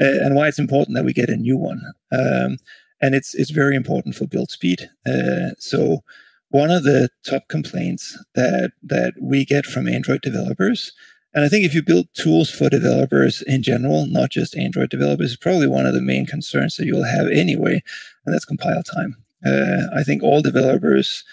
[0.00, 1.80] uh, and why it's important that we get a new one.
[2.10, 2.58] Um,
[3.00, 4.90] and it's it's very important for build speed.
[5.06, 6.00] Uh, so
[6.48, 10.92] one of the top complaints that that we get from Android developers
[11.32, 15.32] and I think if you build tools for developers in general, not just Android developers,
[15.32, 17.82] is probably one of the main concerns that you'll have anyway,
[18.24, 19.16] and that's compile time.
[19.44, 21.24] Uh, I think all developers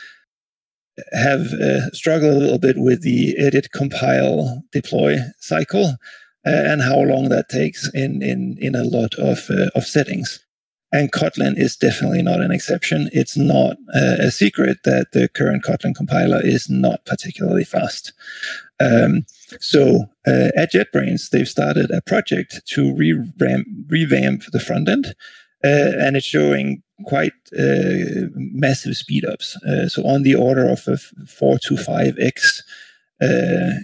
[1.13, 5.95] have uh, struggled a little bit with the edit, compile, deploy cycle,
[6.45, 10.39] uh, and how long that takes in in in a lot of uh, of settings.
[10.91, 13.09] And Kotlin is definitely not an exception.
[13.11, 18.13] It's not uh, a secret that the current Kotlin compiler is not particularly fast.
[18.79, 19.25] Um,
[19.59, 25.07] so uh, at JetBrains, they've started a project to revamp, the front end,
[25.63, 29.55] uh, and it's showing quite uh, massive speedups.
[29.63, 32.63] Uh, so on the order of a four to five x
[33.21, 33.79] uh,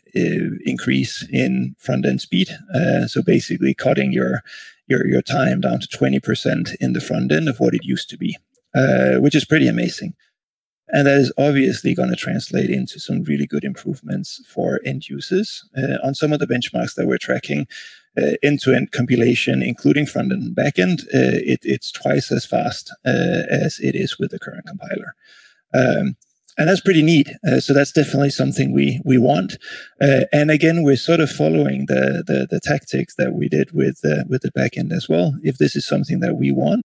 [0.65, 2.49] increase in front end speed.
[2.73, 4.41] Uh, so basically, cutting your
[4.87, 8.17] your your time down to 20% in the front end of what it used to
[8.17, 8.37] be,
[8.75, 10.13] uh, which is pretty amazing.
[10.93, 15.67] And that is obviously going to translate into some really good improvements for end users.
[15.75, 17.67] Uh, on some of the benchmarks that we're tracking,
[18.15, 23.41] uh, end-to-end compilation, including front and back end, uh, it, it's twice as fast uh,
[23.49, 25.15] as it is with the current compiler.
[25.73, 26.15] Um,
[26.57, 27.27] and that's pretty neat.
[27.47, 29.57] Uh, so that's definitely something we we want.
[29.99, 33.99] Uh, and again, we're sort of following the the, the tactics that we did with
[34.05, 35.33] uh, with the backend as well.
[35.41, 36.83] If this is something that we want,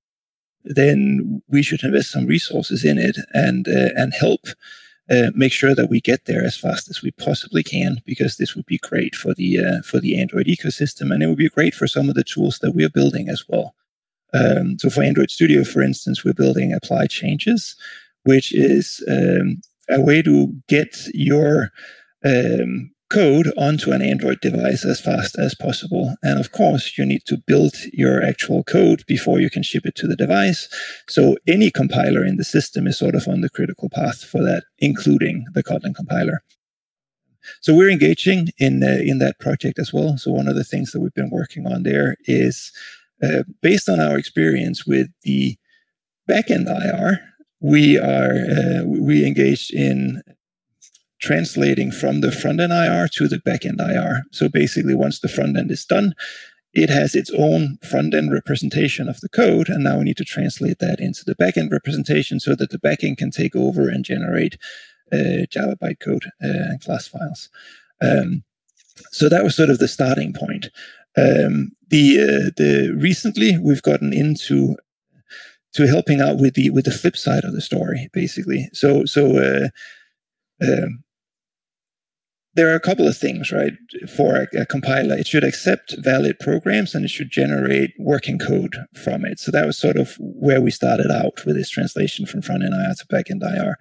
[0.75, 4.41] then we should invest some resources in it and uh, and help
[5.11, 7.99] uh, make sure that we get there as fast as we possibly can.
[8.05, 11.39] Because this would be great for the uh, for the Android ecosystem, and it would
[11.39, 13.75] be great for some of the tools that we are building as well.
[14.35, 17.75] Um, so for Android Studio, for instance, we're building apply changes
[18.29, 21.71] which is um, a way to get your
[22.25, 26.15] um, code onto an Android device as fast as possible.
[26.23, 29.95] And of course, you need to build your actual code before you can ship it
[29.97, 30.69] to the device.
[31.09, 34.65] So any compiler in the system is sort of on the critical path for that,
[34.79, 36.43] including the Kotlin compiler.
[37.61, 40.19] So we're engaging in uh, in that project as well.
[40.19, 42.73] So one of the things that we've been working on there is
[43.23, 45.57] uh, based on our experience with the
[46.29, 47.21] backend IR,
[47.61, 50.23] we are uh, we engaged in
[51.21, 54.25] translating from the front end IR to the back end IR.
[54.33, 56.15] So basically, once the front end is done,
[56.73, 60.25] it has its own front end representation of the code, and now we need to
[60.25, 64.05] translate that into the back end representation so that the backend can take over and
[64.05, 64.59] generate
[65.13, 67.49] uh, Java bytecode uh, and class files.
[68.01, 68.45] Um,
[69.11, 70.67] so that was sort of the starting point.
[71.17, 74.77] Um, the uh, the recently we've gotten into
[75.75, 78.69] to helping out with the with the flip side of the story, basically.
[78.73, 79.69] So so uh,
[80.63, 81.05] um,
[82.55, 83.73] there are a couple of things, right?
[84.17, 88.77] For a, a, compiler, it should accept valid programs and it should generate working code
[88.95, 89.39] from it.
[89.39, 92.75] So that was sort of where we started out with this translation from front end
[92.75, 93.77] IR to back end IR.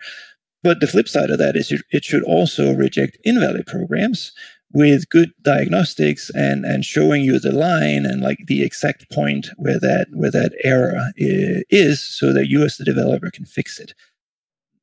[0.63, 4.34] But the flip side of that is it should also reject invalid programs
[4.73, 9.80] with good diagnostics and and showing you the line and like the exact point where
[9.80, 13.93] that where that error eh, is so that you as the developer can fix it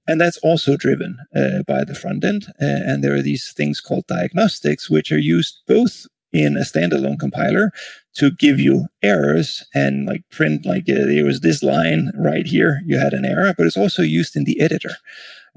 [0.06, 3.80] and that's also driven uh, by the front end uh, and there are these things
[3.80, 7.70] called diagnostics which are used both in a standalone compiler
[8.14, 12.82] to give you errors and like print like uh, there was this line right here
[12.84, 14.96] you had an error but it's also used in the editor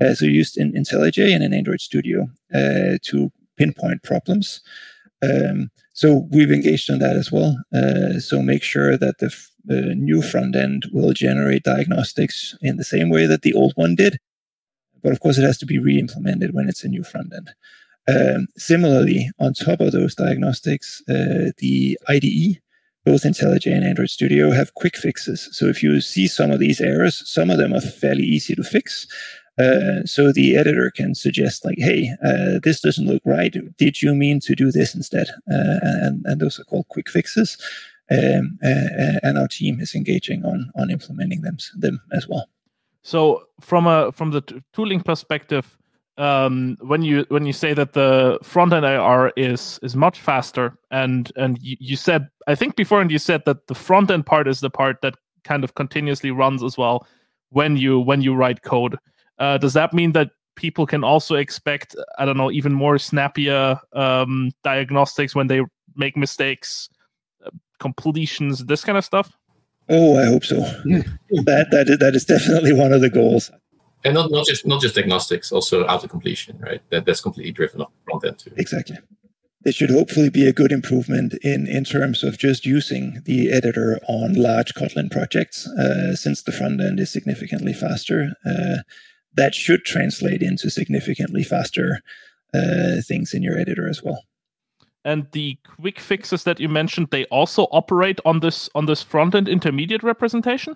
[0.02, 4.62] uh, so used in IntelliJ and in Android Studio uh, to pinpoint problems.
[5.24, 7.58] Um, so we've engaged in that as well.
[7.74, 12.78] Uh, so make sure that the, f- the new front end will generate diagnostics in
[12.78, 14.20] the same way that the old one did.
[15.04, 17.52] But of course, it has to be re-implemented when it's a new front end.
[18.10, 22.62] Um, similarly, on top of those diagnostics, uh, the IDE,
[23.06, 25.50] both IntelliJ and Android Studio, have quick fixes.
[25.52, 28.64] So if you see some of these errors, some of them are fairly easy to
[28.64, 29.08] fix,
[29.60, 33.56] uh, so the editor can suggest like, hey, uh, this doesn't look right.
[33.78, 35.28] Did you mean to do this instead?
[35.52, 37.58] Uh, and, and those are called quick fixes.
[38.10, 42.48] Um, uh, and our team is engaging on on implementing them them as well.
[43.04, 45.78] So from a from the t- tooling perspective,
[46.18, 50.78] um, when you when you say that the front end IR is is much faster,
[50.92, 54.26] and and you, you said I think before, and you said that the front end
[54.26, 57.08] part is the part that kind of continuously runs as well
[57.50, 58.98] when you when you write code.
[59.40, 63.80] Uh, does that mean that people can also expect, I don't know, even more snappier
[63.94, 65.62] um, diagnostics when they
[65.96, 66.90] make mistakes,
[67.46, 69.32] uh, completions, this kind of stuff?
[69.90, 70.60] Oh, I hope so.
[70.60, 73.52] that that is, that is definitely one of the goals.
[74.04, 76.82] And not, not just not just diagnostics, also auto completion, right?
[76.92, 78.52] That that's completely driven off front end too.
[78.58, 78.98] Exactly.
[79.66, 84.00] It should hopefully be a good improvement in in terms of just using the editor
[84.08, 88.34] on large Kotlin projects, uh, since the front end is significantly faster.
[88.46, 88.84] Uh,
[89.34, 92.00] that should translate into significantly faster
[92.54, 94.24] uh, things in your editor as well.
[95.06, 99.36] And the quick fixes that you mentioned, they also operate on this on this front
[99.36, 100.76] end intermediate representation.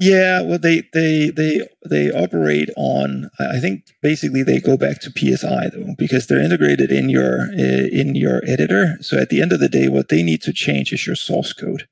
[0.00, 3.30] Yeah, well, they they they they operate on.
[3.38, 7.88] I think basically they go back to PSI though, because they're integrated in your uh,
[7.92, 8.96] in your editor.
[9.00, 11.52] So at the end of the day, what they need to change is your source
[11.52, 11.86] code.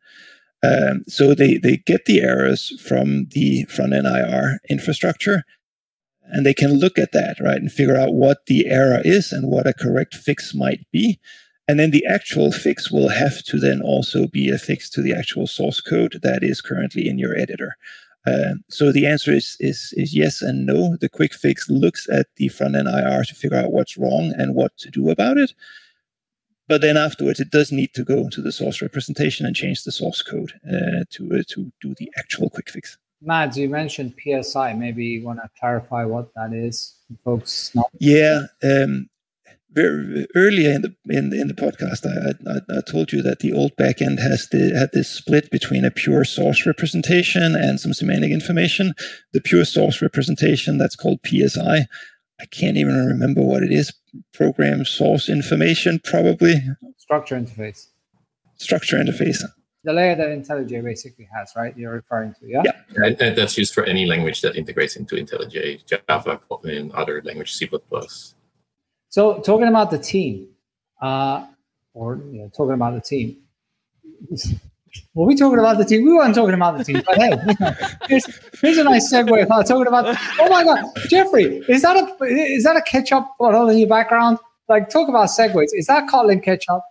[0.64, 5.44] Um, so they, they get the errors from the front end IR infrastructure
[6.33, 9.51] and they can look at that, right, and figure out what the error is and
[9.51, 11.20] what a correct fix might be.
[11.68, 15.14] And then the actual fix will have to then also be a fix to the
[15.14, 17.76] actual source code that is currently in your editor.
[18.26, 20.97] Uh, so the answer is, is is yes and no.
[20.97, 24.55] The quick fix looks at the front end IR to figure out what's wrong and
[24.55, 25.55] what to do about it.
[26.68, 29.93] But then afterwards, it does need to go to the source representation and change the
[29.93, 32.97] source code uh, to uh, to do the actual quick fix.
[33.24, 34.74] Mads, you mentioned PSI.
[34.74, 37.70] Maybe you want to clarify what that is, folks.
[37.74, 39.08] Not- yeah, um,
[39.72, 43.52] very earlier in the in, in the podcast, I, I, I told you that the
[43.52, 48.32] old backend has the had this split between a pure source representation and some semantic
[48.32, 48.92] information.
[49.32, 51.86] The pure source representation that's called PSI.
[52.40, 53.92] I can't even remember what it is.
[54.34, 56.54] Program source information, probably.
[56.98, 57.86] Structure interface.
[58.56, 59.42] Structure interface.
[59.85, 61.76] The layer that IntelliJ basically has, right?
[61.76, 62.62] You're referring to, yeah.
[62.64, 67.20] Yeah, and, and that's used for any language that integrates into IntelliJ, Java, Kotlin, other
[67.24, 67.68] language, C++.
[69.09, 70.49] So talking about the team,
[71.01, 71.47] uh,
[71.95, 73.39] or you know, talking about the team.
[75.14, 76.05] Were we talking about the team?
[76.05, 77.33] We weren't talking about the team, but hey,
[78.09, 78.24] here's,
[78.61, 79.43] here's a nice segue.
[79.43, 80.16] About talking about.
[80.39, 84.39] Oh my God, Jeffrey, is that a is that a ketchup bottle in your background?
[84.68, 85.68] Like, talk about segues.
[85.72, 86.83] Is that Kotlin ketchup?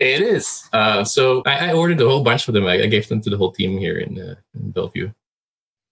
[0.00, 0.68] It is.
[0.72, 2.66] Uh, so I, I, ordered a whole bunch of them.
[2.66, 5.10] I, I, gave them to the whole team here in, uh, in Bellevue.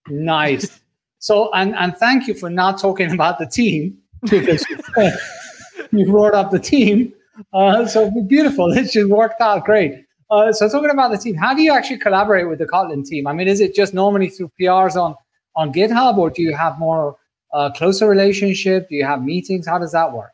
[0.09, 0.79] Nice.
[1.19, 3.97] So and and thank you for not talking about the team
[4.29, 4.65] because
[5.91, 7.13] you brought up the team.
[7.53, 8.71] Uh, so beautiful.
[8.71, 10.05] It just worked out great.
[10.29, 13.27] Uh, so talking about the team, how do you actually collaborate with the Kotlin team?
[13.27, 15.15] I mean, is it just normally through PRs on
[15.55, 17.17] on GitHub, or do you have more
[17.53, 18.87] uh, closer relationship?
[18.89, 19.67] Do you have meetings?
[19.67, 20.31] How does that work?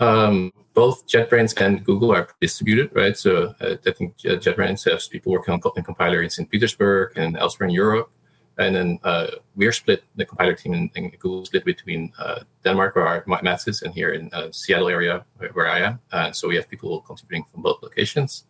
[0.00, 3.16] Um, both JetBrains and Google are distributed, right?
[3.16, 6.48] So uh, I think JetBrains has people working on Kotlin compiler in St.
[6.48, 8.10] Petersburg and elsewhere in Europe
[8.58, 13.06] and then uh, we're split the compiler team and, Google split between uh, Denmark where
[13.06, 16.00] our Mads is and here in uh, Seattle area where, where I am.
[16.10, 18.46] Uh, so we have people contributing from both locations.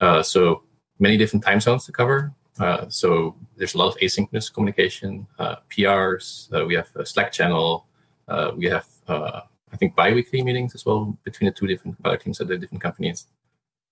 [0.00, 0.62] Uh, so
[0.98, 2.32] many different time zones to cover.
[2.60, 5.26] Uh, so there's a lot of asynchronous communication,
[5.70, 6.66] PRs.
[6.66, 7.86] we have a Slack channel.
[8.56, 8.86] we have
[9.72, 12.82] I think bi-weekly meetings as well between the two different compiler teams at the different
[12.82, 13.26] companies,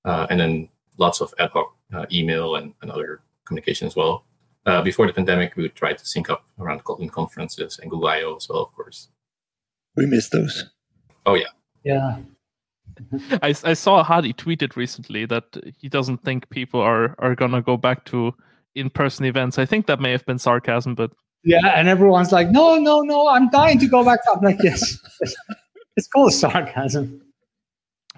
[0.05, 0.68] and then
[0.99, 1.74] lots of ad hoc
[2.12, 4.24] email and, and other communication as well
[4.66, 8.09] uh, before the pandemic, we would try to sync up around Kotlin conferences and Google
[8.09, 9.09] I/O as well, of course.
[9.97, 10.66] We miss those.
[11.26, 11.49] Oh yeah.
[11.85, 12.18] Yeah.
[13.43, 15.45] I, I saw Hadi tweeted recently that
[15.78, 18.35] he doesn't think people are are gonna go back to
[18.74, 19.59] in-person events.
[19.59, 21.11] I think that may have been sarcasm, but
[21.43, 23.28] yeah, and everyone's like, "No, no, no!
[23.28, 24.99] I'm dying to go back." I'm like, "Yes,
[26.01, 27.22] it's called sarcasm."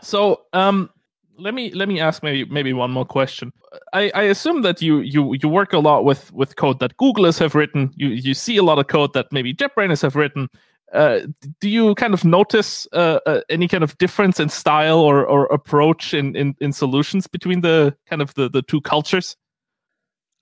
[0.02, 0.90] So, um,
[1.38, 3.52] let me let me ask maybe maybe one more question.
[3.92, 7.38] I, I assume that you you you work a lot with with code that Googlers
[7.38, 7.92] have written.
[7.96, 10.48] You you see a lot of code that maybe JetBrainers have written.
[10.92, 11.20] Uh,
[11.60, 15.46] do you kind of notice uh, uh, any kind of difference in style or, or
[15.46, 19.34] approach in, in, in solutions between the kind of the, the two cultures?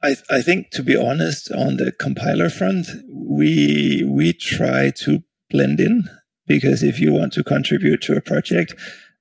[0.02, 5.78] I, I think to be honest, on the compiler front, we we try to blend
[5.78, 6.08] in
[6.50, 8.74] because if you want to contribute to a project,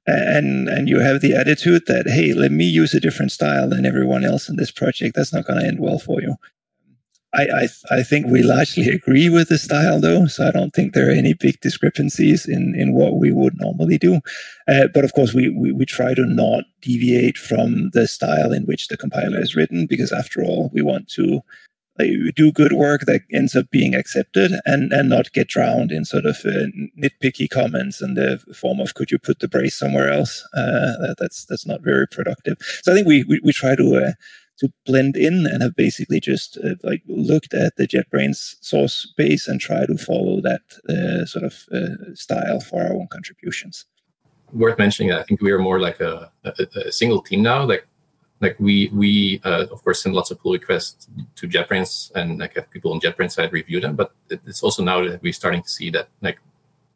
[0.08, 3.86] and and you have the attitude that hey let me use a different style than
[3.86, 6.36] everyone else in this project that's not going to end well for you
[7.34, 7.68] I, I
[8.00, 11.14] I think we largely agree with the style though, so I don't think there are
[11.24, 14.20] any big discrepancies in, in what we would normally do.
[14.68, 18.64] Uh, but of course, we, we we try to not deviate from the style in
[18.64, 21.42] which the compiler is written, because after all, we want to
[22.36, 26.26] do good work that ends up being accepted and, and not get drowned in sort
[26.26, 30.44] of uh, nitpicky comments in the form of could you put the brace somewhere else
[30.54, 33.96] uh, that, that's that's not very productive so i think we we, we try to
[33.96, 34.12] uh,
[34.60, 39.48] to blend in and have basically just uh, like looked at the JetBrains source base
[39.48, 43.86] and try to follow that uh, sort of uh, style for our own contributions
[44.54, 45.20] worth mentioning that.
[45.20, 47.88] i think we are more like a, a, a single team now like
[48.42, 52.56] like we we uh, of course send lots of pull requests to JetBrains and like
[52.56, 53.96] have people on JetBrains side review them.
[53.96, 56.40] But it's also now that we're starting to see that like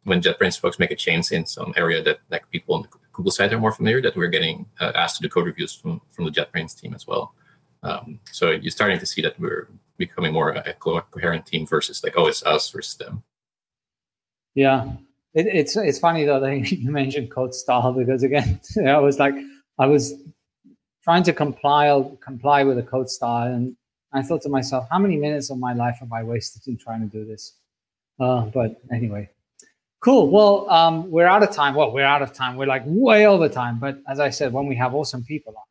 [0.04, 3.30] when JetBrains folks make a change in some area that like people on the Google
[3.30, 6.24] side are more familiar, that we're getting uh, asked to do code reviews from from
[6.24, 7.34] the JetBrains team as well.
[7.82, 9.68] Um, so you're starting to see that we're
[9.98, 13.22] becoming more a coherent team versus like oh it's us versus them.
[14.54, 14.92] Yeah,
[15.34, 19.34] it, it's it's funny though that you mentioned code style because again I was like
[19.78, 20.14] I was
[21.04, 23.52] trying to compile comply with a code style.
[23.52, 23.76] And
[24.12, 27.00] I thought to myself, how many minutes of my life have I wasted in trying
[27.00, 27.52] to do this?
[28.18, 29.28] Uh, but anyway,
[30.00, 30.30] cool.
[30.30, 31.74] Well, um, we're out of time.
[31.74, 32.56] Well, we're out of time.
[32.56, 33.78] We're like way over time.
[33.78, 35.64] But as I said, when we have awesome people on,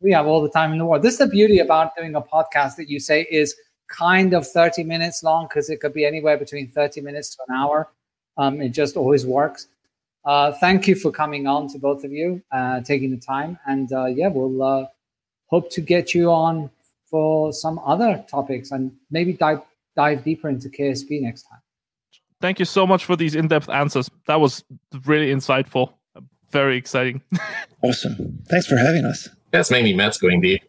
[0.00, 1.02] we have all the time in the world.
[1.02, 3.54] This is the beauty about doing a podcast that you say is
[3.88, 7.54] kind of 30 minutes long because it could be anywhere between 30 minutes to an
[7.54, 7.90] hour.
[8.38, 9.68] Um, it just always works.
[10.24, 13.58] Uh, thank you for coming on to both of you, uh, taking the time.
[13.66, 14.86] And uh, yeah, we'll uh,
[15.46, 16.70] hope to get you on
[17.06, 19.60] for some other topics and maybe dive
[19.94, 21.60] dive deeper into KSP next time.
[22.40, 24.10] Thank you so much for these in-depth answers.
[24.26, 24.64] That was
[25.04, 25.92] really insightful.
[26.50, 27.22] Very exciting.
[27.82, 28.42] awesome.
[28.48, 29.28] Thanks for having us.
[29.52, 30.62] That's mainly Mads going deep.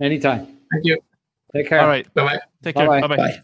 [0.00, 0.46] Anytime.
[0.72, 0.98] Thank you.
[1.52, 1.80] Take care.
[1.80, 2.12] All right.
[2.14, 2.40] Bye bye.
[2.62, 2.86] Take care.
[2.86, 3.08] Bye-bye.
[3.08, 3.42] Bye bye.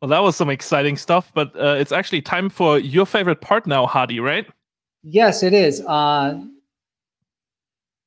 [0.00, 3.66] Well, that was some exciting stuff, but uh, it's actually time for your favorite part
[3.66, 4.46] now, Hadi, right?
[5.02, 5.82] Yes, it is.
[5.82, 6.40] Uh,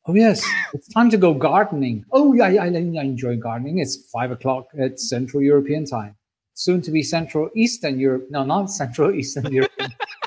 [0.08, 0.44] oh, yes.
[0.74, 2.04] it's time to go gardening.
[2.12, 3.78] Oh, yeah, I, I enjoy gardening.
[3.78, 6.16] It's five o'clock at Central European time.
[6.56, 8.26] Soon to be Central Eastern Europe.
[8.32, 9.72] No, not Central Eastern Europe.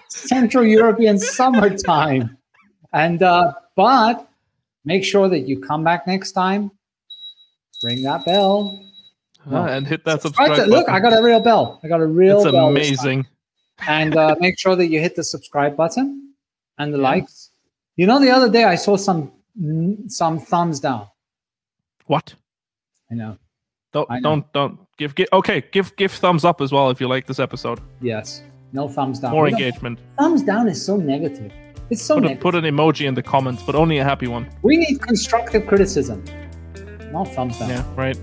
[0.08, 2.36] Central European summertime.
[2.92, 4.28] And, uh, but
[4.84, 6.70] make sure that you come back next time.
[7.82, 8.85] Ring that bell.
[9.50, 10.66] Uh, and hit that Right subscribe there.
[10.66, 10.88] Look.
[10.88, 11.80] I got a real bell.
[11.84, 12.72] I got a real It's bell.
[12.72, 13.06] this time.
[13.16, 13.26] amazing.
[13.86, 16.32] and uh, make sure that you hit the subscribe button
[16.78, 17.04] and the Yeah.
[17.04, 17.50] likes.
[17.96, 19.32] You know, the other day I saw some
[20.08, 21.06] some thumbs down.
[22.06, 22.34] What?
[23.10, 23.38] I know.
[23.92, 24.28] Don't I know.
[24.30, 27.38] don't don't give, give okay give give thumbs up as well if you like this
[27.38, 27.80] episode.
[28.02, 28.42] Yes.
[28.72, 29.30] No thumbs down.
[29.32, 29.98] More You engagement.
[30.18, 31.52] Thumbs down is so negative.
[31.88, 34.50] It's so Put, a, put an emoji in the comments, but only a happy one.
[34.62, 36.22] we need constructive criticism.
[37.12, 37.70] Not thumbs down.
[37.70, 38.18] Yeah, right.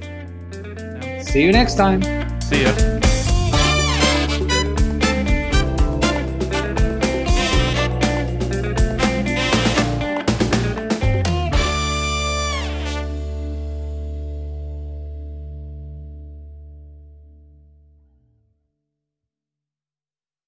[1.25, 2.01] See you next time.
[2.41, 3.12] See ya.